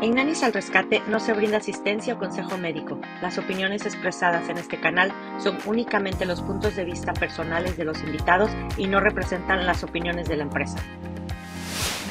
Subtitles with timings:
[0.00, 3.00] En Nanis al Rescate no se brinda asistencia o consejo médico.
[3.20, 8.00] Las opiniones expresadas en este canal son únicamente los puntos de vista personales de los
[8.04, 10.78] invitados y no representan las opiniones de la empresa.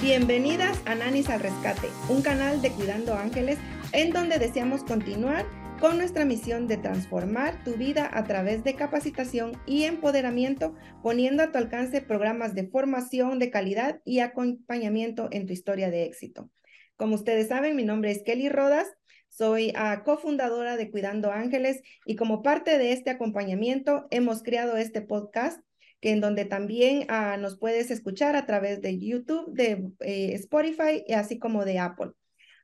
[0.01, 3.57] Bienvenidas a Nanis al Rescate, un canal de Cuidando Ángeles
[3.93, 5.45] en donde deseamos continuar
[5.79, 11.53] con nuestra misión de transformar tu vida a través de capacitación y empoderamiento, poniendo a
[11.53, 16.49] tu alcance programas de formación de calidad y acompañamiento en tu historia de éxito.
[16.97, 18.87] Como ustedes saben, mi nombre es Kelly Rodas,
[19.29, 25.01] soy uh, cofundadora de Cuidando Ángeles y como parte de este acompañamiento hemos creado este
[25.01, 25.61] podcast
[26.01, 31.03] que en donde también uh, nos puedes escuchar a través de YouTube, de eh, Spotify
[31.07, 32.11] y así como de Apple.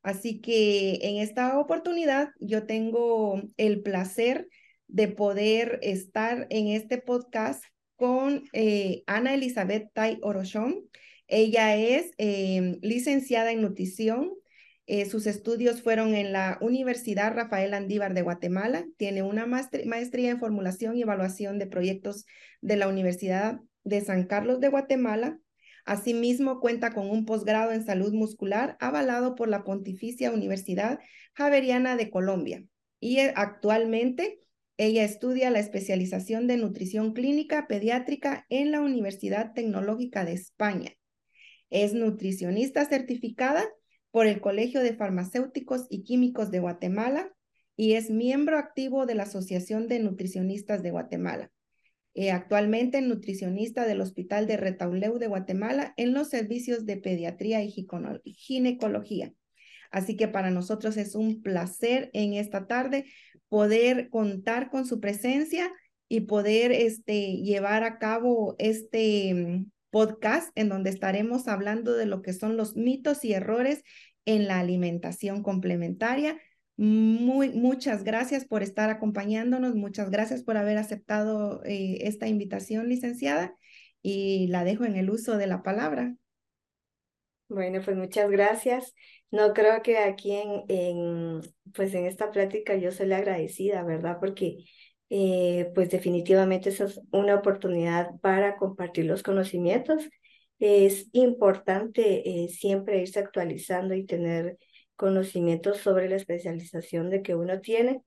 [0.02, 4.50] Así que en esta oportunidad yo tengo el placer
[4.88, 7.64] de poder estar en este podcast
[7.96, 10.90] con eh, Ana Elizabeth Tai Orochón.
[11.28, 14.32] Ella es eh, licenciada en nutrición.
[14.86, 18.86] Eh, sus estudios fueron en la Universidad Rafael Andívar de Guatemala.
[18.98, 22.26] Tiene una maestría en formulación y evaluación de proyectos
[22.62, 25.40] de la Universidad de San Carlos de Guatemala.
[25.86, 31.00] Asimismo, cuenta con un posgrado en salud muscular avalado por la Pontificia Universidad
[31.34, 32.64] Javeriana de Colombia.
[33.00, 34.40] Y eh, actualmente
[34.78, 40.92] ella estudia la especialización de nutrición clínica pediátrica en la Universidad Tecnológica de España.
[41.74, 43.68] Es nutricionista certificada
[44.12, 47.34] por el Colegio de Farmacéuticos y Químicos de Guatemala
[47.76, 51.52] y es miembro activo de la Asociación de Nutricionistas de Guatemala.
[52.14, 57.72] Eh, actualmente nutricionista del Hospital de Retauleu de Guatemala en los servicios de pediatría y
[58.24, 59.34] ginecología.
[59.90, 63.06] Así que para nosotros es un placer en esta tarde
[63.50, 65.74] poder contar con su presencia
[66.08, 72.24] y poder este, llevar a cabo este mm, podcast en donde estaremos hablando de lo
[72.24, 73.84] que son los mitos y errores
[74.26, 76.42] en la alimentación complementaria.
[76.78, 83.56] Muy, muchas gracias por estar acompañándonos, muchas gracias por haber aceptado eh, esta invitación, licenciada,
[84.02, 86.16] y la dejo en el uso de la palabra.
[87.48, 88.96] Bueno, pues muchas gracias.
[89.30, 91.42] No creo que aquí en, en,
[91.76, 94.18] pues en esta plática yo soy la agradecida, ¿verdad?
[94.20, 94.58] Porque
[95.10, 100.10] eh, pues definitivamente esa es una oportunidad para compartir los conocimientos.
[100.60, 104.58] Es importante eh, siempre irse actualizando y tener
[104.96, 108.02] conocimientos sobre la especialización de que uno tiene,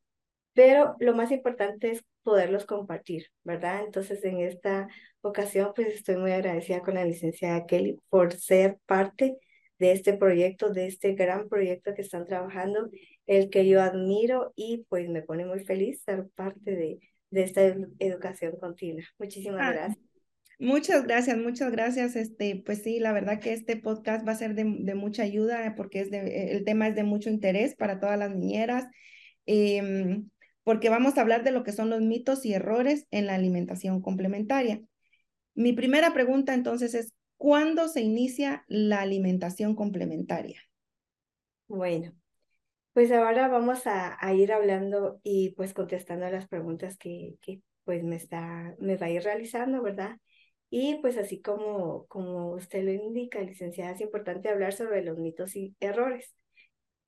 [0.54, 3.84] pero lo más importante es poderlos compartir, ¿verdad?
[3.84, 4.88] Entonces, en esta
[5.20, 9.38] ocasión, pues estoy muy agradecida con la licenciada Kelly por ser parte
[9.78, 12.90] de este proyecto, de este gran proyecto que están trabajando
[13.26, 17.00] el que yo admiro y pues me pone muy feliz ser parte de,
[17.30, 17.62] de esta
[17.98, 19.04] educación continua.
[19.18, 20.04] Muchísimas ah, gracias.
[20.58, 22.16] Muchas gracias, muchas gracias.
[22.16, 25.74] Este, pues sí, la verdad que este podcast va a ser de, de mucha ayuda
[25.76, 28.86] porque es de, el tema es de mucho interés para todas las niñeras,
[29.44, 30.22] eh,
[30.64, 34.00] porque vamos a hablar de lo que son los mitos y errores en la alimentación
[34.00, 34.80] complementaria.
[35.54, 40.60] Mi primera pregunta entonces es, ¿cuándo se inicia la alimentación complementaria?
[41.68, 42.12] Bueno,
[42.92, 48.16] pues ahora vamos a, ir hablando y pues contestando las preguntas que, que pues me,
[48.16, 50.16] está, me va a ir realizando, ¿verdad?
[50.70, 55.56] Y pues así como, como usted lo indica, licenciada, es importante hablar sobre los mitos
[55.56, 56.34] y errores.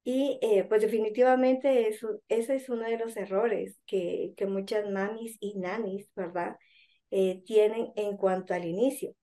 [0.04, 5.36] Y eh, pues definitivamente eso, ese es uno de los errores que, que muchas mamis
[5.40, 6.56] y nanis, ¿verdad?
[7.10, 9.14] Eh, tienen en cuanto al inicio.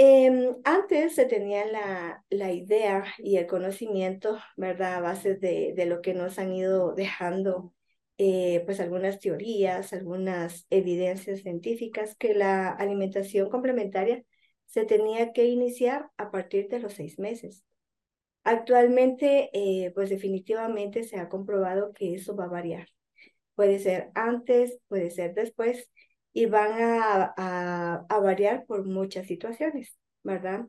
[0.00, 4.94] Em, antes se tenía la, la, idea y el conocimiento, ¿verdad?
[4.94, 7.74] A base de, de lo que nos han ido dejando,
[8.16, 14.24] eh, pues algunas teorías, algunas evidencias científicas, que la alimentación complementaria
[14.66, 17.64] se tenía que iniciar a partir de los seis meses.
[18.44, 22.88] Actualmente, eh, pues definitivamente se ha comprobado que eso va a variar.
[23.56, 25.90] Puede ser antes, puede ser después,
[26.38, 27.34] y van a,
[28.08, 30.66] a, variar por muchas situaciones, ¿verdad?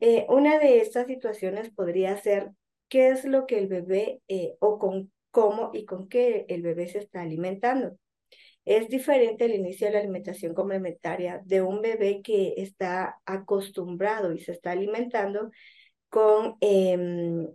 [0.00, 2.50] Eh, una de estas situaciones podría ser
[2.88, 6.88] qué es lo que el bebé eh, o con cómo y con qué el bebé
[6.88, 7.96] se está alimentando.
[8.66, 14.40] Es diferente el inicio de la alimentación complementaria de un bebé que está acostumbrado y
[14.40, 15.50] se está alimentando
[16.10, 17.48] con em,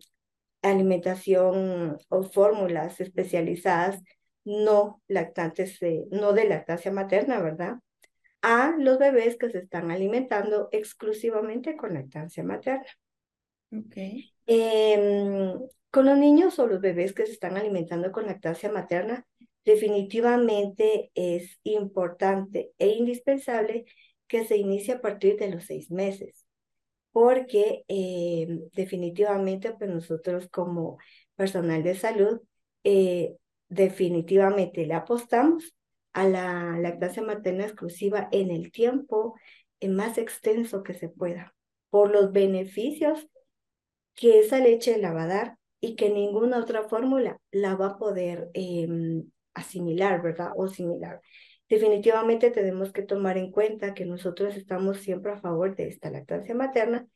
[0.63, 4.01] alimentación o fórmulas especializadas
[4.47, 5.77] no lactantes,
[6.09, 7.79] no de lactancia materna, ¿verdad?
[8.41, 12.88] A los bebés que se están alimentando exclusivamente con lactancia materna.
[13.69, 14.33] Okay.
[14.45, 15.53] Em,
[15.91, 19.27] con los niños o los bebés que se están alimentando con lactancia materna,
[19.65, 23.83] definitivamente es importante e indispensable
[24.27, 26.45] que se inicie a partir de los seis meses.
[27.11, 30.99] porque eh, definitivamente pues nosotros como
[31.35, 32.41] personal de salud
[32.83, 33.35] eh,
[33.69, 35.75] definitivamente le apostamos
[36.13, 39.35] a la lactancia materna exclusiva en el tiempo
[39.87, 41.53] más extenso que se pueda,
[41.89, 43.27] por los beneficios
[44.15, 47.97] que esa leche la va a dar y que ninguna otra fórmula la va a
[47.97, 50.51] poder em, asimilar, ¿verdad?
[50.55, 51.21] O similar.
[51.69, 56.55] Definitivamente tenemos que tomar en cuenta que nosotros estamos siempre a favor de esta lactancia
[56.55, 57.07] materna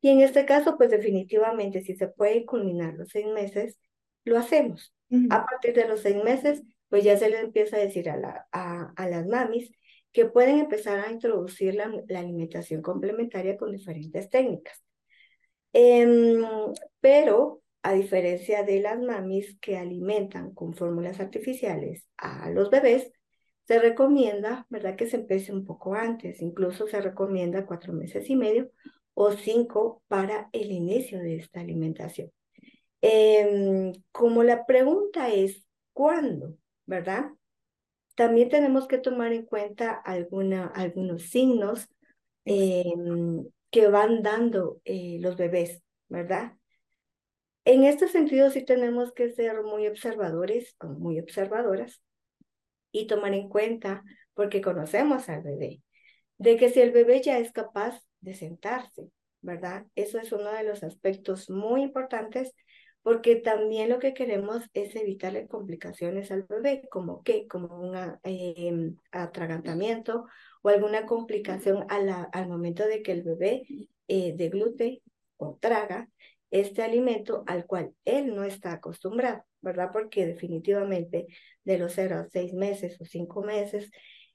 [0.00, 3.78] y en este caso, pues definitivamente si se puede culminar los seis meses,
[4.24, 4.95] lo hacemos.
[5.30, 8.46] A partir de los seis meses, pues ya se le empieza a decir a, la,
[8.52, 9.70] a, a las mamis
[10.12, 14.82] que pueden empezar a introducir la, la alimentación complementaria con diferentes técnicas.
[15.72, 16.42] Em,
[17.00, 23.12] pero a diferencia de las mamis que alimentan con fórmulas artificiales a los bebés,
[23.66, 24.96] se recomienda, ¿verdad?
[24.96, 28.70] Que se empiece un poco antes, incluso se recomienda cuatro meses y medio
[29.14, 32.30] o cinco para el inicio de esta alimentación.
[33.00, 36.56] Em, como la pregunta es, ¿cuándo?
[36.86, 37.30] ¿Verdad?
[38.14, 41.88] También tenemos que tomar en cuenta alguna, algunos signos
[42.44, 46.54] em, que van dando eh, los bebés, ¿verdad?
[47.64, 52.00] En este sentido sí tenemos que ser muy observadores muy observadoras
[52.92, 54.04] y tomar en cuenta,
[54.34, 55.82] porque conocemos al bebé,
[56.38, 59.10] de que si el bebé ya es capaz de sentarse,
[59.40, 59.84] ¿verdad?
[59.96, 62.54] Eso es uno de los aspectos muy importantes
[63.06, 68.96] porque también lo que queremos es evitarle complicaciones al bebé, como que, como un em,
[69.12, 70.24] atragantamiento
[70.60, 73.62] o alguna complicación al momento de que el bebé
[74.08, 75.04] eh, deglute
[75.36, 76.10] o traga
[76.50, 79.90] este alimento al cual él no está acostumbrado, ¿verdad?
[79.92, 81.28] Porque definitivamente
[81.62, 83.88] de los 0 a 6 meses o 5 meses,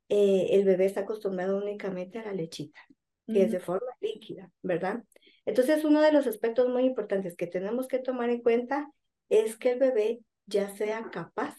[0.07, 2.79] eh, el bebé está acostumbrado únicamente a la lechita,
[3.27, 5.03] que es de forma líquida, ¿verdad?
[5.45, 8.89] Entonces, uno de los aspectos muy importantes que tenemos que tomar en cuenta
[9.29, 11.57] es que el bebé ya sea capaz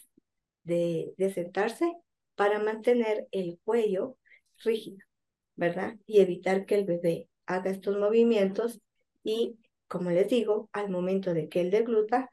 [0.63, 1.91] de, sentarse
[2.35, 4.17] para mantener el cuello
[4.63, 5.05] rígido,
[5.55, 5.97] ¿verdad?
[6.05, 8.81] Y evitar que el bebé haga estos movimientos
[9.23, 12.29] y, como les digo, al momento de que él degluta,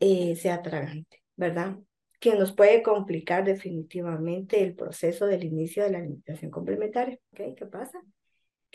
[0.00, 1.78] eh, sea tragante, ¿verdad?
[2.20, 7.18] Que nos puede complicar definitivamente el proceso del inicio de la alimentación complementaria.
[7.32, 7.56] ¿Ok?
[7.56, 8.00] ¿Qué pasa?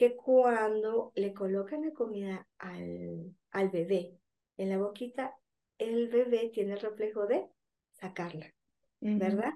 [0.02, 4.18] Que cuando le colocan la comida al, al bebé
[4.58, 5.36] en la boquita,
[5.78, 7.46] el bebé tiene el reflejo de
[7.92, 8.52] sacarla,
[9.00, 9.54] ¿verdad?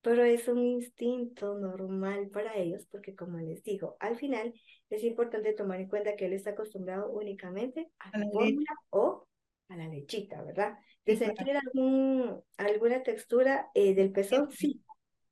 [0.00, 4.54] Pero es un instinto normal para ellos porque, como les digo, al final
[4.88, 9.26] es importante tomar en cuenta que él está acostumbrado únicamente a, la fórmula o
[9.68, 10.78] a la lechita, ¿verdad?
[11.04, 14.82] De sentir algún, alguna textura eh, del pezón, sí,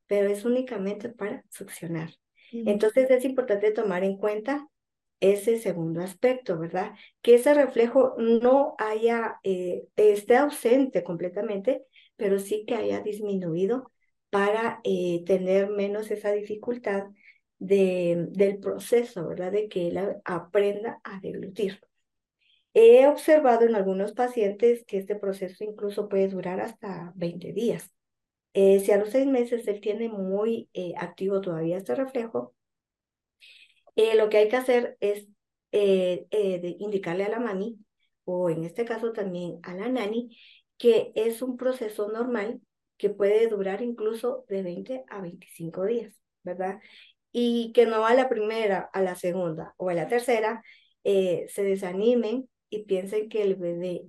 [0.06, 2.10] pero es únicamente para succionar.
[2.52, 4.68] Entonces es importante tomar en cuenta
[5.20, 6.92] ese segundo aspecto, ¿verdad?
[7.22, 11.84] Que ese reflejo no haya, eh, esté ausente completamente,
[12.16, 13.90] pero sí que haya disminuido
[14.30, 17.04] para eh, tener menos esa dificultad
[17.58, 19.52] de, del proceso, ¿verdad?
[19.52, 21.80] De que él aprenda a deglutir.
[22.74, 27.90] He observado en algunos pacientes que este proceso incluso puede durar hasta 20 días.
[28.52, 32.54] Eh, si a los seis meses él tiene muy eh, activo todavía este reflejo,
[33.96, 35.26] eh, lo que hay que hacer es
[35.72, 37.78] indicarle a la mami,
[38.24, 40.36] o en este caso también a la nani,
[40.78, 42.60] que es un proceso normal
[42.96, 46.80] que puede durar incluso de 20 a 25 días, ¿verdad?
[47.30, 50.62] Y que no a la primera, a la segunda o a la tercera
[51.04, 54.02] se desanimen y piensen que el bebé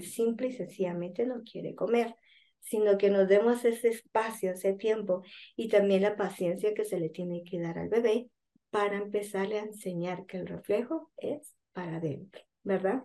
[0.00, 2.14] simple y sencillamente no quiere comer
[2.60, 5.22] sino que nos demos ese espacio, ese tiempo
[5.56, 8.30] y también la paciencia que se le tiene que dar al bebé
[8.70, 13.04] para empezarle a enseñar que el reflejo es para adentro, ¿verdad?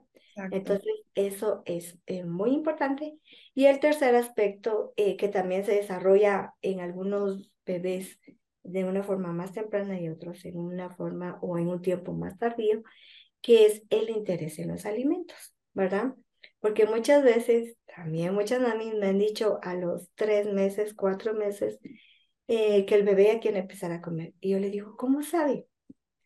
[0.52, 3.18] Entonces, eso es eh, muy importante.
[3.54, 8.20] Y el tercer aspecto eh, que también se desarrolla en algunos bebés
[8.64, 12.38] de una forma más temprana y otros en una forma o en un tiempo más
[12.38, 12.84] tardío,
[13.42, 16.16] que es el interés en los alimentos, ¿verdad?
[16.66, 21.78] Porque muchas veces, también muchas mami me han dicho a los tres meses, cuatro meses,
[22.48, 24.34] eh, que el bebé ya quiere empezar a comer.
[24.40, 25.68] Y yo le digo, ¿cómo sabe?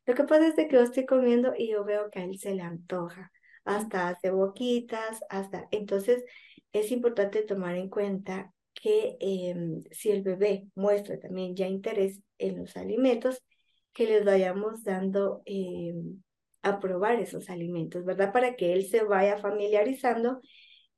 [0.06, 2.56] Lo que pasa es que yo estoy comiendo y yo veo que a él se
[2.56, 3.34] le antoja.
[3.66, 5.68] Hasta hace boquitas, hasta...
[5.72, 6.24] Entonces,
[6.72, 12.60] es importante tomar en cuenta que em, si el bebé muestra también ya interés en
[12.60, 13.44] los alimentos,
[13.92, 16.22] que les vayamos dando em,
[16.62, 18.34] a probar esos alimentos, ¿verdad?
[18.34, 20.42] Para que él se vaya familiarizando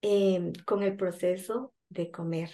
[0.01, 2.49] em, con el proceso de comer.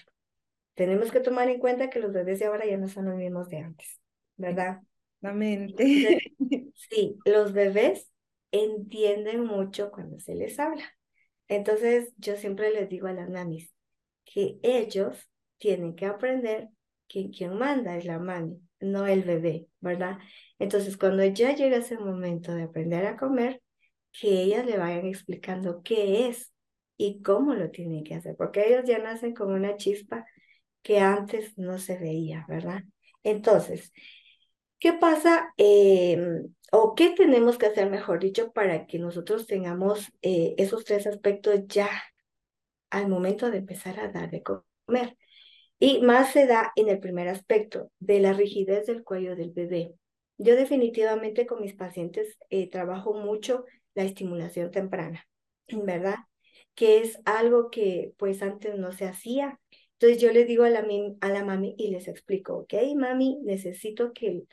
[0.73, 3.49] Tenemos que tomar en cuenta que los bebés de ahora ya no son los mismos
[3.49, 3.99] de antes,
[4.35, 4.81] ¿verdad?
[5.21, 6.33] Exactamente.
[6.75, 8.11] sí, los bebés
[8.51, 10.83] entienden mucho cuando se les habla.
[11.47, 13.73] Entonces, yo siempre les digo a las mamis
[14.25, 16.69] que ellos tienen que aprender
[17.07, 20.17] que quien manda es la mami, no el bebé, ¿verdad?
[20.59, 23.61] Entonces, cuando ya llega ese momento de aprender a comer,
[24.11, 26.51] que ellas le vayan explicando qué es
[26.97, 30.25] y cómo lo tienen que hacer, porque ellos ya nacen con una chispa
[30.81, 32.83] que antes no se veía, ¿verdad?
[33.23, 33.91] Entonces,
[34.79, 40.55] ¿qué pasa em, o qué tenemos que hacer, mejor dicho, para que nosotros tengamos eh,
[40.57, 41.89] esos tres aspectos ya
[42.89, 45.17] al momento de empezar a dar de comer?
[45.79, 49.93] Y más se da en el primer aspecto, de la rigidez del cuello del bebé.
[50.37, 55.27] Yo definitivamente con mis pacientes eh, trabajo mucho la estimulación temprana,
[55.67, 56.17] ¿verdad?
[56.75, 59.59] Que es algo que pues antes no se hacía.
[59.93, 60.85] Entonces yo les digo a la,
[61.21, 64.43] a la mami y les explico, ok, mami, necesito que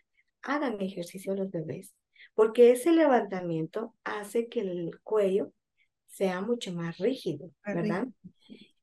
[0.43, 1.95] hagan ejercicio los bebés,
[2.35, 5.52] porque ese levantamiento hace que el cuello
[6.07, 8.07] sea mucho más rígido, ¿verdad?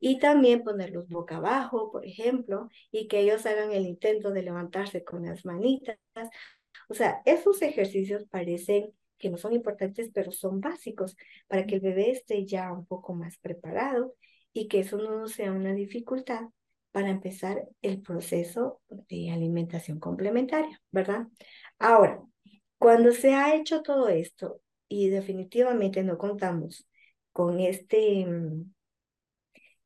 [0.01, 5.03] Y también ponerlos boca abajo, por ejemplo, y que ellos hagan el intento de levantarse
[5.03, 5.98] con las manitas.
[6.89, 11.15] O sea, esos ejercicios parecen que no son importantes, pero son básicos
[11.48, 14.15] para que el bebé esté ya un poco más preparado
[14.51, 16.50] y que eso no sea una dificultad
[16.91, 21.27] para empezar el proceso de alimentación complementaria, ¿verdad?
[21.79, 22.22] Ahora,
[22.77, 26.88] cuando se ha hecho todo esto y definitivamente no contamos
[27.31, 28.74] con este mm,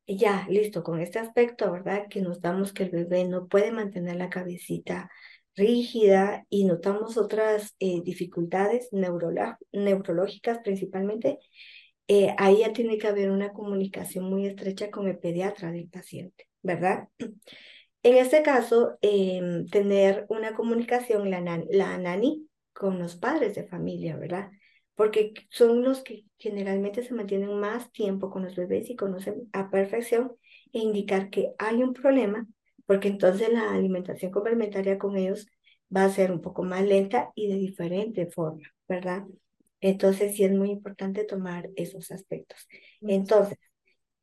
[0.06, 2.06] ya, listo, con este aspecto, ¿verdad?
[2.08, 5.10] Que notamos que el bebé no puede mantener la cabecita
[5.56, 11.38] rígida y notamos otras eh, dificultades neurológicas principalmente,
[12.08, 16.48] eh, ahí ya tiene que haber una comunicación muy estrecha con el pediatra del paciente,
[16.62, 17.08] ¿verdad?
[18.02, 24.16] En este caso, em, tener una comunicación, la, la nani, con los padres de familia,
[24.16, 24.50] ¿verdad?
[24.96, 29.70] Porque son los que generalmente se mantienen más tiempo con los bebés y conocen a
[29.70, 30.32] perfección
[30.72, 32.46] e indicar que hay un problema,
[32.86, 35.46] porque entonces la alimentación complementaria con ellos
[35.94, 39.24] va a ser un poco más lenta y de diferente forma, ¿verdad?
[39.80, 42.66] Entonces sí es muy importante tomar esos aspectos.
[43.02, 43.58] Entonces,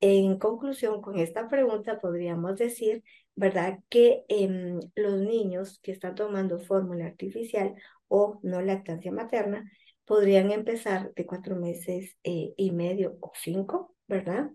[0.01, 3.03] en conclusión, con esta pregunta podríamos decir,
[3.35, 3.79] ¿verdad?
[3.89, 7.75] Que em, los niños que están tomando fórmula artificial
[8.07, 9.71] o no lactancia materna
[10.05, 14.49] podrían empezar de cuatro meses eh, y medio o cinco, ¿verdad?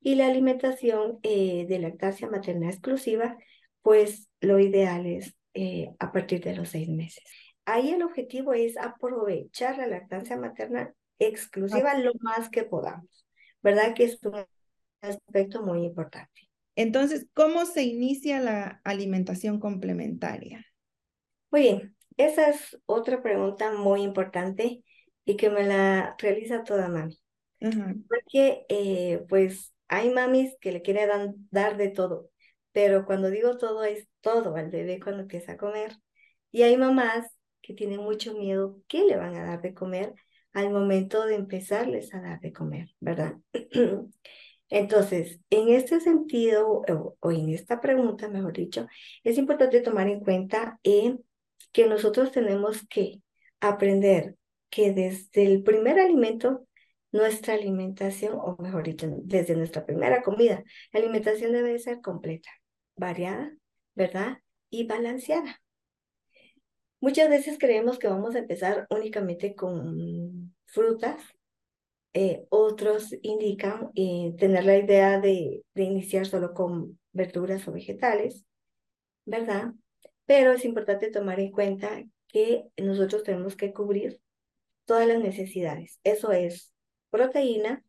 [0.00, 3.36] Y la alimentación eh, de lactancia materna exclusiva,
[3.82, 7.24] pues lo ideal es eh, a partir de los seis meses.
[7.64, 13.26] Ahí el objetivo es aprovechar la lactancia materna exclusiva lo más que podamos,
[13.62, 13.94] ¿verdad?
[13.94, 14.44] Que es un
[15.00, 16.48] aspecto muy importante.
[16.74, 20.64] Entonces, ¿cómo se inicia la alimentación complementaria?
[21.50, 24.82] Muy bien, esa es otra pregunta muy importante
[25.24, 27.18] y que me la realiza toda mami.
[28.08, 32.30] Porque eh, pues hay mamis que le quieren dar de todo,
[32.72, 35.92] pero cuando digo todo es todo al bebé cuando empieza a comer.
[36.50, 37.26] Y hay mamás
[37.60, 40.14] que tienen mucho miedo qué le van a dar de comer
[40.52, 43.36] al momento de empezarles a dar de comer, ¿verdad?
[44.68, 46.82] Entonces, en este sentido,
[47.20, 48.86] o, en esta pregunta, mejor dicho,
[49.22, 51.16] es importante tomar en cuenta eh,
[51.72, 53.20] que nosotros tenemos que
[53.60, 54.36] aprender
[54.72, 56.66] que desde el primer alimento,
[57.12, 62.48] nuestra alimentación, o mejor dicho, desde nuestra primera comida, la alimentación debe ser completa,
[62.96, 63.54] variada,
[63.94, 64.38] ¿verdad?
[64.70, 65.60] Y balanceada.
[67.00, 71.22] Muchas veces creemos que vamos a empezar únicamente con frutas.
[72.14, 78.46] Eh, otros indican eh, tener la idea de, de iniciar solo con verduras o vegetales,
[79.26, 79.74] ¿verdad?
[80.24, 84.22] Pero es importante tomar en cuenta que nosotros tenemos que cubrir
[84.84, 85.98] todas las necesidades.
[86.04, 86.72] Eso es
[87.10, 87.84] proteína,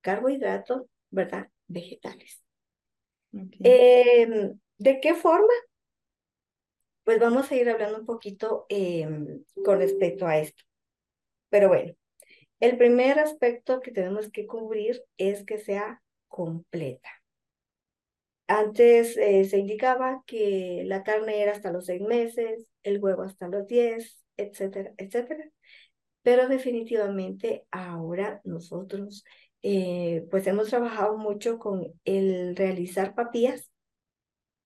[0.00, 1.48] carbohidratos, ¿verdad?
[1.66, 2.42] Vegetales.
[3.32, 5.52] Em, ¿De qué forma?
[7.04, 10.62] Pues vamos a ir hablando un poquito em, con respecto a esto.
[11.50, 11.94] Pero bueno,
[12.60, 17.10] el primer aspecto que tenemos que cubrir es que sea completa.
[18.46, 23.48] Antes eh, se indicaba que la carne era hasta los seis meses, el huevo hasta
[23.48, 25.50] los diez, etcétera, etcétera
[26.24, 29.24] pero definitivamente ahora nosotros
[29.62, 33.70] eh, pues hemos trabajado mucho con el realizar papillas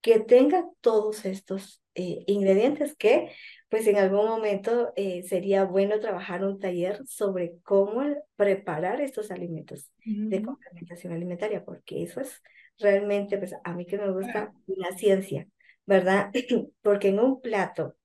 [0.00, 3.32] que tengan todos estos eh, ingredientes que
[3.68, 8.02] pues en algún momento eh, sería bueno trabajar un taller sobre cómo
[8.36, 12.40] preparar estos alimentos de complementación alimentaria, porque eso es
[12.78, 15.48] realmente, pues a mí que me gusta la ciencia,
[15.84, 16.30] ¿verdad?
[16.82, 17.96] porque en un plato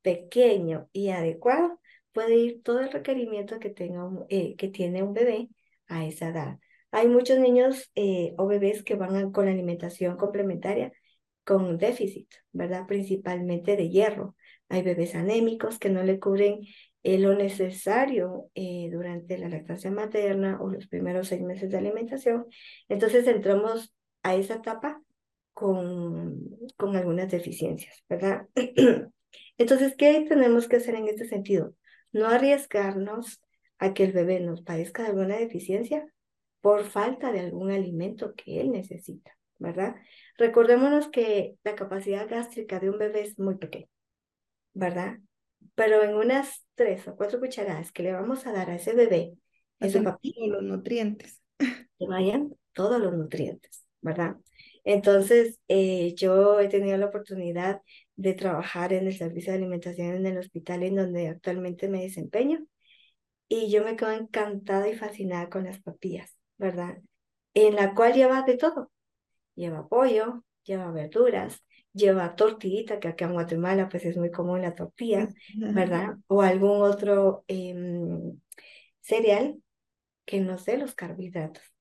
[0.00, 1.78] pequeño y adecuado
[2.12, 5.48] puede ir todo el requerimiento que, tenga eh, que tiene un bebé
[5.88, 6.58] a esa edad.
[6.90, 10.92] Hay muchos niños eh, o bebés que van con alimentación complementaria
[11.44, 12.86] con déficit, ¿verdad?
[12.86, 14.36] Principalmente de hierro.
[14.68, 16.60] Hay bebés anémicos que no le cubren
[17.02, 22.46] eh, lo necesario durante la lactancia materna o los primeros seis meses de alimentación.
[22.88, 25.02] Entonces entramos a esa etapa
[25.52, 28.46] con, con algunas deficiencias, ¿verdad?
[29.58, 31.74] Entonces, ¿qué tenemos que hacer en este sentido?
[32.12, 33.40] No arriesgarnos
[33.78, 36.06] a que el bebé nos padezca de alguna deficiencia
[36.60, 39.96] por falta de algún alimento que él necesita, ¿verdad?
[40.38, 43.88] Recordémonos que la capacidad gástrica de un bebé es muy pequeña,
[44.72, 45.18] ¿verdad?
[45.74, 49.32] Pero en unas tres o cuatro cucharadas que le vamos a dar a ese bebé,
[49.80, 51.42] en su papilla, los nutrientes.
[51.58, 54.36] Que vayan todos los nutrientes, ¿verdad?
[54.84, 57.82] Entonces, eh, yo he tenido la oportunidad
[58.16, 62.66] de trabajar en el servicio de alimentación en el hospital en donde actualmente me desempeño
[63.48, 66.98] y yo me quedo encantada y fascinada con las papillas, ¿verdad?
[67.54, 68.90] En la cual lleva de todo.
[69.54, 71.62] Lleva pollo, lleva verduras,
[71.92, 76.16] lleva tortillita, que acá en Guatemala pues es muy común la tortilla, ¿verdad?
[76.28, 78.40] O algún otro em,
[79.00, 79.62] cereal
[80.24, 81.71] que no sé los carbohidratos.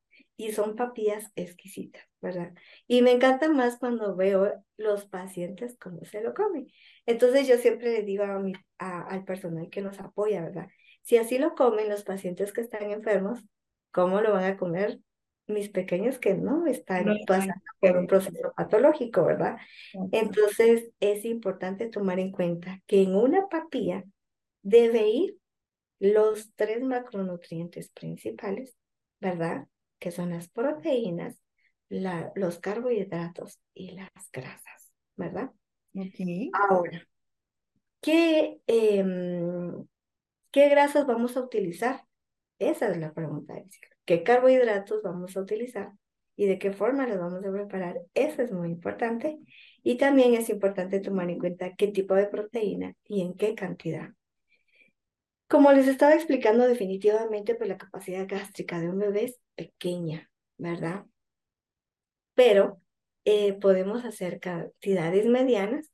[0.41, 2.11] Y son papillas exquisitas.
[2.21, 2.53] ¿verdad?
[2.87, 6.67] Y me encanta más cuando veo los pacientes cómo se lo comen.
[7.05, 10.67] Entonces yo siempre le digo a mi, al personal que nos apoya, ¿verdad?
[11.01, 13.43] Si así lo comen los pacientes que están enfermos,
[13.91, 14.99] ¿cómo lo van a comer
[15.47, 19.57] mis pequeños que no están pasando por un proceso patológico, ¿verdad?
[20.11, 24.03] Entonces es importante tomar en cuenta que en una papilla
[24.61, 25.37] debe ir
[25.99, 28.75] los tres macronutrientes principales,
[29.19, 29.67] ¿verdad?
[30.01, 31.39] Que son las proteínas,
[31.89, 35.51] los carbohidratos y las grasas, ¿verdad?
[36.51, 37.07] Ahora,
[38.01, 39.85] ¿qué, em,
[40.49, 42.03] ¿qué grasas vamos a utilizar?
[42.57, 43.53] Esa es la pregunta.
[44.05, 45.91] ¿Qué carbohidratos vamos a utilizar?
[46.35, 48.01] ¿Y de qué forma los vamos a preparar?
[48.15, 49.37] Eso es muy importante.
[49.83, 54.09] Y también es importante tomar en cuenta qué tipo de proteína y en qué cantidad.
[55.51, 61.05] Como les estaba explicando, definitivamente pues la capacidad gástrica de un bebé es pequeña, ¿verdad?
[62.33, 62.81] pero
[63.25, 65.91] eh, podemos hacer cantidades medianas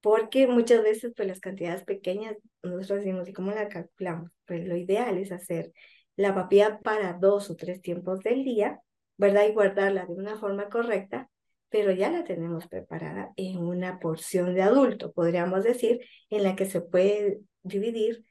[0.00, 4.30] porque muchas veces pues las cantidades pequeñas nosotros decimos, ¿y cómo la calculamos?
[4.46, 5.72] Pues lo ideal es hacer
[6.16, 8.80] la papilla para dos o tres tiempos del día,
[9.16, 9.46] ¿verdad?
[9.48, 11.28] Y guardarla de una forma correcta,
[11.68, 16.66] pero ya la tenemos preparada en una porción de adulto, podríamos decir, en la que
[16.66, 18.24] se puede dividir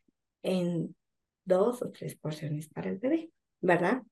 [0.44, 0.96] en
[1.46, 4.04] dos o tres porciones para el bebé, ¿verdad?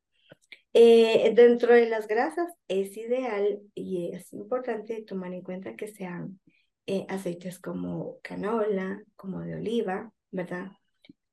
[0.74, 6.40] Eh, dentro de las grasas es ideal y es importante tomar en cuenta que sean
[6.88, 10.72] eh, aceites como canola, como de oliva, ¿verdad?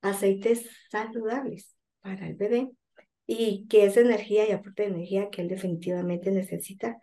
[0.03, 2.71] Aceites saludables para el bebé
[3.27, 6.99] y que es energía y aporte de energía que él definitivamente necesita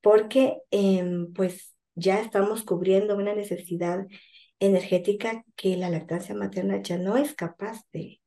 [0.00, 4.06] porque em, pues ya estamos cubriendo una necesidad
[4.60, 8.20] energética que la lactancia materna ya no es capaz de,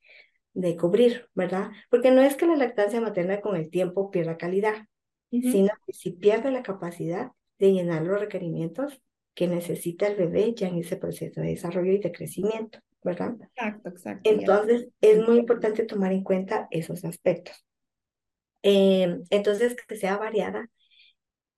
[0.54, 1.72] de cubrir, ¿verdad?
[1.90, 4.86] Porque no es que la lactancia materna con el tiempo pierda calidad,
[5.32, 9.02] sino que si pierde la capacidad de llenar los requerimientos
[9.34, 13.36] que necesita el bebé ya en ese proceso de desarrollo y de crecimiento, ¿verdad?
[13.56, 14.30] Exacto, exacto.
[14.30, 17.66] Entonces, es muy importante tomar en cuenta esos aspectos.
[18.62, 20.70] Em, entonces, que sea variada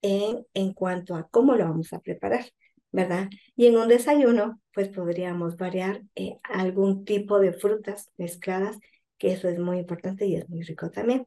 [0.02, 2.46] en, en cuanto a cómo lo vamos a preparar.
[2.92, 3.30] ¿Verdad?
[3.56, 8.78] Y en un desayuno, pues podríamos variar eh, algún tipo de frutas mezcladas,
[9.18, 11.26] que eso es muy importante y es muy rico también.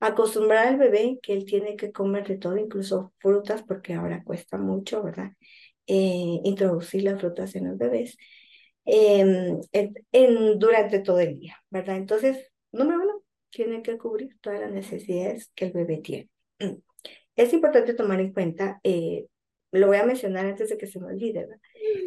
[0.00, 4.58] Acostumbrar al bebé que él tiene que comer de todo, incluso frutas, porque ahora cuesta
[4.58, 5.32] mucho, ¿verdad?
[5.86, 8.16] Eh, introducir las frutas en los bebés
[8.84, 11.96] em, en, durante todo el día, ¿verdad?
[11.96, 16.28] Entonces, número uno, tiene que cubrir todas las necesidades que el bebé tiene.
[17.36, 19.26] Es importante tomar en cuenta eh,
[19.80, 21.60] lo voy a mencionar antes de que se me olvide, ¿verdad?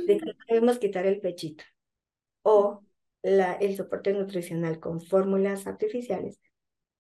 [0.08, 1.64] de que debemos quitar el pechito
[2.44, 2.84] o
[3.22, 6.40] la, el soporte nutricional con fórmulas artificiales,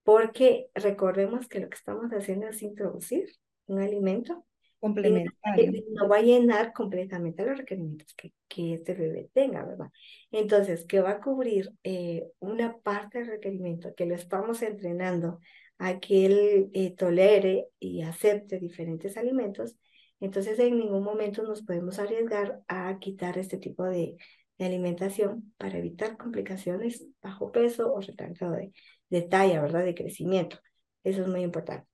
[0.03, 3.30] porque recordemos que lo que estamos haciendo es introducir
[3.67, 4.45] un alimento
[4.80, 5.71] complementario.
[5.71, 9.88] Que no va a llenar completamente los requerimientos que, que este bebé tenga, ¿verdad?
[10.32, 15.39] Entonces, que va a cubrir eh, una parte del requerimiento, que lo estamos entrenando
[15.80, 19.77] a que él eh, tolere y acepte diferentes alimentos,
[20.19, 24.17] entonces, en ningún momento nos podemos arriesgar a quitar este tipo de,
[24.60, 28.71] alimentación para evitar complicaciones bajo peso o retraso de,
[29.10, 29.86] de, talla, ¿verdad?
[29.86, 30.58] De crecimiento.
[31.03, 31.88] Eso es muy importante.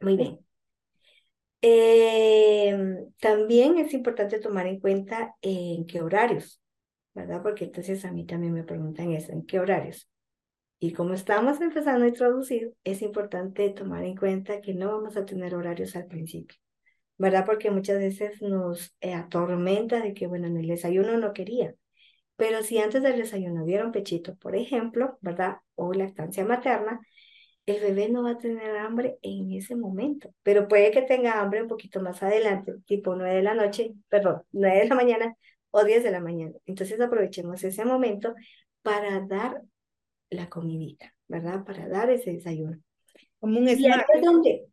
[0.00, 0.38] Muy bien.
[1.60, 6.62] Em, también es importante tomar en cuenta en qué horarios,
[7.14, 7.42] ¿verdad?
[7.42, 10.08] Porque entonces a mí también me preguntan eso, ¿en qué horarios?
[10.78, 15.26] Y como estamos empezando a introducir, es importante tomar en cuenta que no vamos a
[15.26, 16.56] tener horarios al principio,
[17.18, 17.44] ¿verdad?
[17.44, 21.74] Porque muchas veces nos eh, atormenta de que, bueno, en el desayuno no quería,
[22.36, 25.58] pero si antes del desayuno dieron pechito, por ejemplo, ¿verdad?
[25.74, 27.00] O lactancia materna,
[27.66, 31.62] el bebé no va a tener hambre en ese momento, pero puede que tenga hambre
[31.62, 35.36] un poquito más adelante, tipo 9 de la noche, perdón, 9 de la mañana
[35.70, 36.54] o 10 de la mañana.
[36.64, 38.34] Entonces aprovechemos ese momento
[38.82, 39.60] para dar
[40.30, 41.64] la comidita, ¿verdad?
[41.64, 42.78] Para dar ese desayuno.
[43.40, 44.06] Como un snack.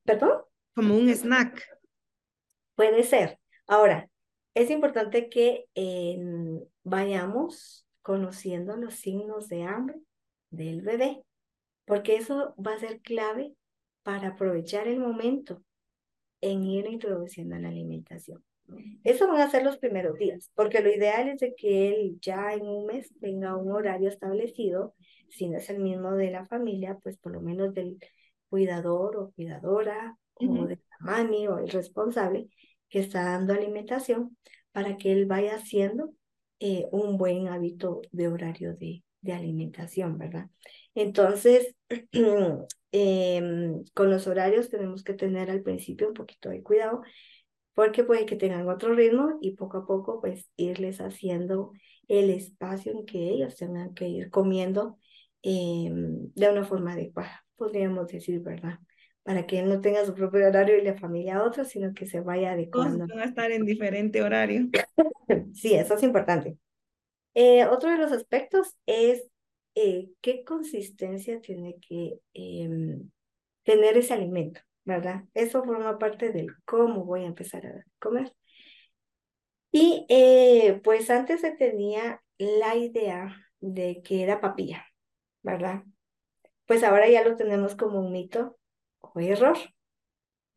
[0.03, 0.41] ¿Perdón?
[0.73, 1.63] Como un snack.
[2.75, 3.39] Puede ser.
[3.67, 4.09] Ahora,
[4.53, 5.65] es importante que
[6.83, 9.97] vayamos conociendo los signos de hambre
[10.49, 11.23] del bebé,
[11.85, 13.53] porque eso va a ser clave
[14.03, 15.63] para aprovechar el momento
[16.41, 18.43] en ir introduciendo la alimentación.
[19.03, 22.53] Eso van a ser los primeros días, porque lo ideal es de que él ya
[22.53, 24.95] en un mes tenga un horario establecido,
[25.29, 27.99] si no es el mismo de la familia, pues por lo menos del
[28.49, 32.50] cuidador o cuidadora, o de la mami o el responsable
[32.89, 34.38] que está dando alimentación,
[34.71, 36.12] para que él vaya haciendo
[36.60, 40.50] eh, un buen hábito de horario de, de alimentación, ¿verdad?
[40.93, 41.76] Entonces,
[42.91, 47.02] em, con los horarios tenemos que tener al principio un poquito de cuidado
[47.74, 51.71] porque puede que tengan otro ritmo y poco a poco pues irles haciendo
[52.08, 54.98] el espacio en que ellos tengan que ir comiendo
[55.41, 58.80] em, de una forma adecuada, podríamos decir, ¿verdad?
[59.25, 62.21] Para que él no tenga su propio horario y la familia otro, sino que se
[62.21, 63.07] vaya adecuando.
[63.07, 64.69] van a estar en diferente horario.
[65.53, 66.57] sí, eso es importante.
[67.33, 69.27] Eh, otro de los aspectos es
[69.73, 73.09] eh, qué consistencia tiene que em,
[73.63, 74.61] tener ese alimento.
[74.85, 75.23] ¿verdad?
[75.33, 78.33] Eso forma parte del cómo voy a empezar a comer.
[79.71, 84.85] Y eh, pues antes se tenía la idea de que era papilla,
[85.41, 85.83] ¿verdad?
[86.65, 88.57] Pues ahora ya lo tenemos como un mito
[89.13, 89.58] o error,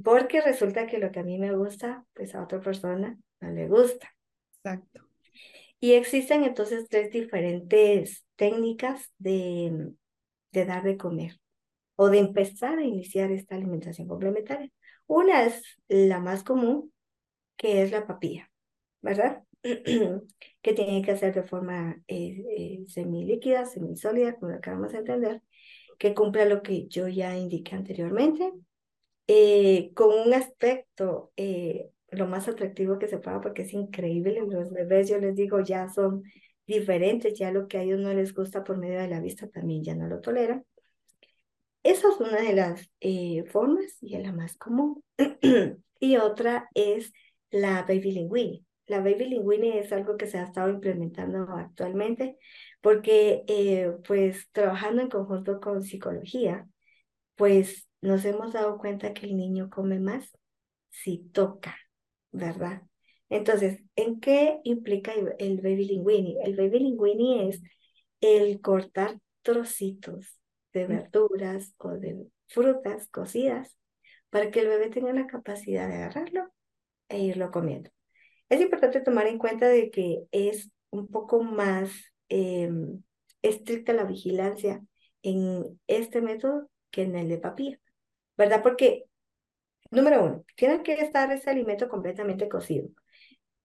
[0.03, 3.69] porque resulta que lo que a mí me gusta, pues a otra persona no le
[3.69, 4.15] gusta.
[4.57, 5.09] Exacto.
[5.81, 9.93] Y existen entonces tres diferentes técnicas de,
[10.53, 11.39] de dar de comer
[11.97, 14.71] o de empezar a iniciar esta alimentación complementaria.
[15.07, 16.93] Una es la más común,
[17.57, 18.51] que es la papilla,
[19.03, 19.43] ¿verdad?
[19.63, 25.43] que tiene que hacer de forma eh, eh, semilíquida, semisólida, como lo acabamos de entender,
[25.99, 28.53] que cumpla lo que yo ya indiqué anteriormente,
[29.27, 34.71] eh, con un aspecto eh, lo más atractivo que se pueda, porque es increíble, los
[34.73, 36.23] bebés, yo les digo, ya son
[36.67, 39.83] diferentes, ya lo que a ellos no les gusta por medio de la vista también
[39.85, 40.65] ya no lo toleran.
[41.83, 45.03] Esa es una de las eh, formas y es la más común.
[46.01, 47.13] y otra es
[47.51, 48.67] la baby linguini.
[48.87, 52.37] La baby linguini es algo que se ha estado implementando actualmente
[52.81, 56.69] porque eh, pues trabajando en conjunto con psicología,
[57.37, 60.37] pues nos hemos dado cuenta que el niño come más
[60.91, 61.77] si toca,
[62.33, 62.83] ¿verdad?
[63.29, 66.39] Entonces, ¿en qué implica el baby linguini?
[66.43, 67.63] El baby linguini es
[68.21, 70.41] el cortar trocitos
[70.73, 73.77] de verduras o de frutas cocidas
[74.31, 76.53] para que el bebé tenga la capacidad de agarrarlo
[77.09, 77.91] e irlo comiendo.
[78.49, 81.91] Es importante tomar en cuenta de que es un poco más
[82.29, 83.03] em,
[83.43, 84.83] estricta la vigilancia
[85.23, 87.79] en este método que en el de papilla,
[88.37, 88.63] ¿verdad?
[88.63, 89.05] Porque,
[89.91, 92.89] número uno, tiene que estar ese alimento completamente cocido,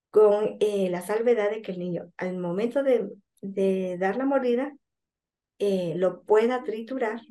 [0.10, 3.10] con eh, la salvedad de que el niño al momento de,
[3.42, 4.74] de dar la mordida
[5.60, 7.22] eh, lo pueda triturar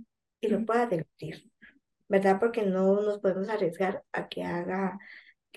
[0.41, 1.51] y lo pueda deglutir,
[2.09, 2.39] ¿verdad?
[2.41, 4.99] Porque no nos podemos arriesgar a que haga,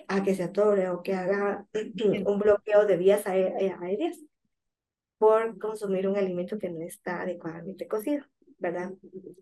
[0.08, 1.66] a que se atore o que haga
[2.26, 4.20] un bloqueo de vías eh, aéreas
[5.18, 8.26] por consumir un alimento que no está adecuadamente cocido,
[8.58, 8.94] ¿verdad?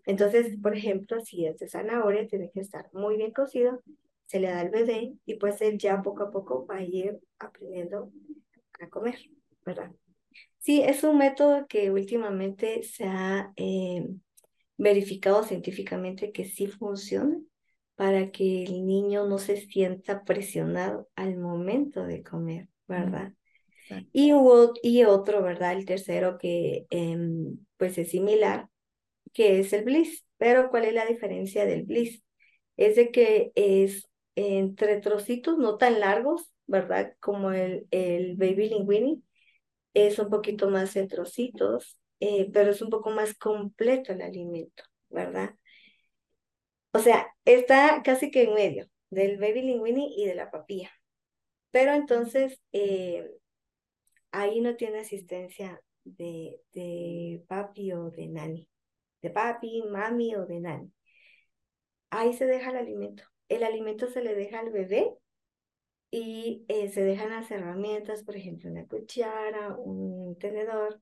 [0.06, 3.82] Entonces, por ejemplo, si es de zanahoria, tiene que estar muy bien cocido,
[4.26, 7.18] se le da al bebé y pues él ya poco a poco va a ir
[7.38, 8.10] aprendiendo
[8.80, 9.18] a comer,
[9.64, 9.90] ¿verdad?
[10.58, 14.08] Sí, es un método que últimamente se ha eh,
[14.78, 17.38] verificado científicamente que sí funciona
[17.96, 23.32] para que el niño no se sienta presionado al momento de comer, ¿verdad?
[24.12, 24.32] Y,
[24.82, 25.72] y otro, ¿verdad?
[25.72, 28.68] El tercero que em, pues es similar,
[29.32, 30.24] que es el bliss.
[30.38, 32.22] Pero ¿cuál es la diferencia del bliss?
[32.76, 37.14] Es de que es entre trocitos no tan largos, ¿verdad?
[37.20, 39.22] Como el, el baby linguini,
[39.94, 44.84] es un poquito más en trocitos, eh, pero es un poco más completo el alimento,
[45.10, 45.54] ¿verdad?
[46.92, 50.90] O sea, está casi que en medio del baby linguini y de la papilla.
[51.72, 53.30] Pero entonces, eh,
[54.34, 58.68] ahí no tiene asistencia de, de papi o de nani,
[59.22, 60.92] de papi, mami o de nani.
[62.10, 63.24] Ahí se deja el alimento.
[63.48, 65.12] El alimento se le deja al bebé
[66.10, 71.00] y eh, se dejan las herramientas, por ejemplo, una cuchara, un tenedor,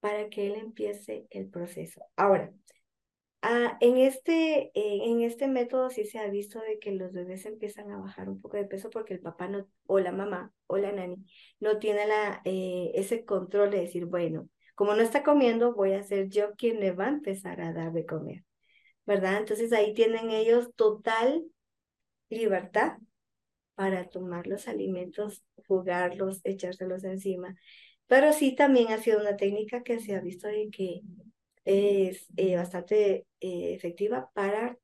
[0.00, 2.02] para que él empiece el proceso.
[2.16, 2.52] Ahora,
[3.46, 7.90] ah, en, este, en este método sí se ha visto de que los bebés empiezan
[7.90, 10.92] a bajar un poco de peso porque el papá no, o la mamá o la
[10.92, 11.24] nani
[11.60, 16.02] no tiene la, eh, ese control de decir, bueno, como no está comiendo, voy a
[16.02, 18.44] ser yo quien le va a empezar a dar de comer,
[19.06, 19.38] ¿verdad?
[19.38, 21.44] Entonces ahí tienen ellos total
[22.28, 22.98] libertad
[23.74, 27.54] para tomar los alimentos, jugarlos, echárselos encima.
[28.06, 31.02] Pero sí también ha sido una técnica que se ha visto y que
[31.66, 34.78] es eh, bastante eh, efectiva para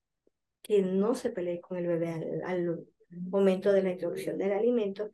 [0.63, 5.11] que no se pelee con el bebé al, momento de la introducción del alimento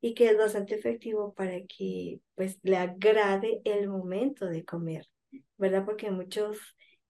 [0.00, 5.08] y que es bastante efectivo para que pues le agrade el momento de comer,
[5.56, 5.84] ¿verdad?
[5.84, 6.58] Porque muchos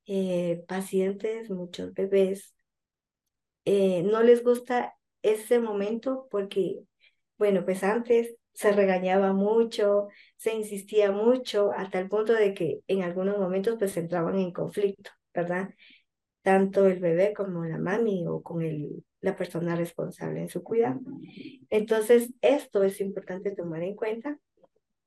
[0.06, 2.54] eh, pacientes, muchos bebés,
[3.66, 6.80] no les gusta ese momento porque,
[7.38, 13.02] bueno, pues antes se regañaba mucho, se insistía mucho, hasta el punto de que en
[13.02, 15.70] algunos momentos pues entraban en conflicto, ¿verdad?
[16.42, 21.00] Tanto el bebé como la mami o con el, la persona responsable en su cuidado.
[21.70, 24.38] Entonces, esto es importante tomar en cuenta.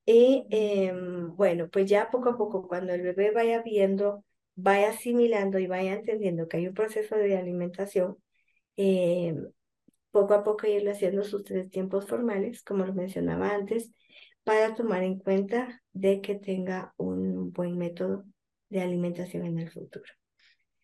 [0.04, 5.58] Y em, bueno, pues ya poco a poco, cuando el bebé vaya viendo, vaya asimilando
[5.58, 8.16] y vaya entendiendo que hay un proceso de alimentación,
[8.76, 9.34] eh,
[10.16, 13.92] poco a poco irle haciendo sus tres tiempos formales, como lo mencionaba antes,
[14.44, 18.24] para tomar en cuenta de que tenga un buen método
[18.70, 20.06] de alimentación en el futuro.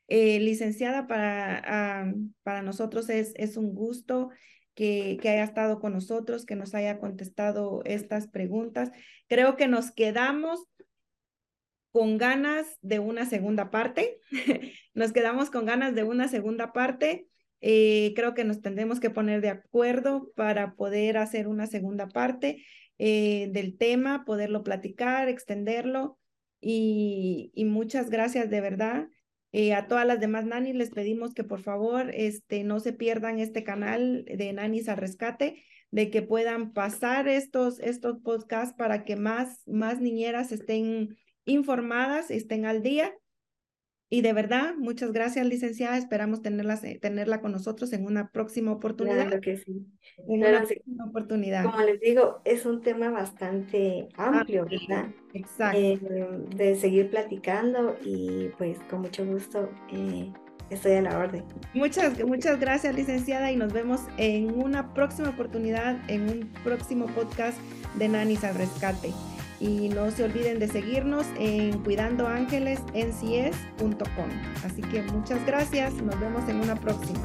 [0.09, 4.29] Eh, licenciada, para, para nosotros es, es un gusto
[4.75, 8.91] que, que, haya estado con nosotros, que nos haya contestado estas preguntas.
[9.29, 10.61] Creo que nos quedamos
[11.91, 14.21] con ganas de una segunda parte.
[14.93, 17.29] nos quedamos con ganas de una segunda parte.
[17.65, 22.65] Eh, creo que nos tendremos que poner de acuerdo para poder hacer una segunda parte
[22.99, 26.19] eh, del tema, poderlo platicar, extenderlo.
[26.61, 29.09] Y, muchas gracias de verdad.
[29.53, 33.39] Eh, a todas las demás nanis les pedimos que por favor este, no se pierdan
[33.39, 39.15] este canal de Nanis al Rescate, de que puedan pasar estos, estos podcasts para que
[39.15, 43.13] más, más niñeras estén informadas, estén al día
[44.13, 45.97] y de verdad, muchas gracias, licenciada.
[45.97, 49.29] Esperamos tenerla, tenerla con nosotros en una próxima oportunidad.
[49.29, 49.87] Claro que sí.
[50.29, 51.65] En una próxima oportunidad.
[51.65, 55.07] Como les digo, es un tema bastante amplio, ¿verdad?
[55.33, 55.79] Exacto.
[55.81, 55.99] Eh,
[56.55, 60.31] de seguir platicando y pues con mucho gusto eh,
[60.69, 61.45] estoy a la orden.
[61.73, 67.59] Muchas, muchas gracias, licenciada, y nos vemos en una próxima oportunidad, en un próximo podcast
[67.97, 69.09] de Nanis al Rescate.
[69.63, 74.31] Y no se olviden de seguirnos en cuidandoángelesncs.com.
[74.65, 77.21] Así que muchas gracias, nos vemos en una próxima.